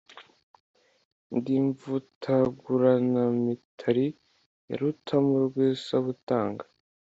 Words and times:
Ndi 1.35 1.53
Mvutaguranamitali 1.67 4.07
ya 4.69 4.75
Rutamu 4.79 5.33
rw'isabutanga 5.47 6.65